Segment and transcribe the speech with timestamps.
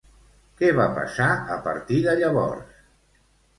[0.61, 1.27] Què va passar
[1.57, 2.83] a partir de llavors?